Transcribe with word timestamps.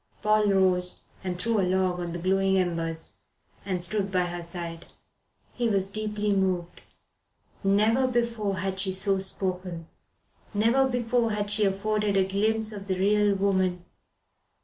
Paul 0.23 0.47
rose 0.51 1.01
and 1.23 1.37
threw 1.37 1.59
a 1.59 1.61
log 1.61 1.99
on 1.99 2.11
the 2.11 2.17
glowing 2.17 2.57
embers, 2.57 3.13
and 3.63 3.83
stood 3.83 4.11
by 4.11 4.21
her 4.25 4.41
side. 4.41 4.87
He 5.53 5.69
was 5.69 5.85
deeply 5.87 6.33
moved. 6.35 6.81
Never 7.63 8.07
before 8.07 8.57
had 8.57 8.79
she 8.79 8.93
so 8.93 9.19
spoken. 9.19 9.87
Never 10.55 10.89
before 10.89 11.33
had 11.33 11.51
she 11.51 11.65
afforded 11.65 12.17
a 12.17 12.27
glimpse 12.27 12.71
of 12.71 12.87
the 12.87 12.97
real 12.97 13.35
woman. 13.35 13.85